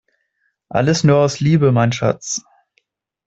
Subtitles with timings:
[0.67, 2.43] Alles nur aus Liebe, mein Schatz!